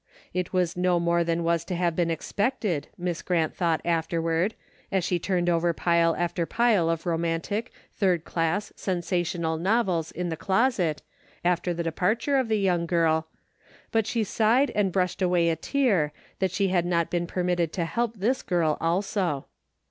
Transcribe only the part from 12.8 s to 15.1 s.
girl, but she sighed and